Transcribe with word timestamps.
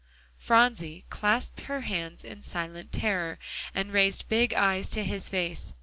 Phronsie 0.39 1.05
clasped 1.11 1.61
her 1.69 1.81
hands 1.81 2.23
in 2.23 2.41
silent 2.41 2.91
terror, 2.91 3.37
and 3.75 3.93
raised 3.93 4.27
big 4.29 4.51
eyes 4.51 4.89
to 4.89 5.03
his 5.03 5.29
face. 5.29 5.75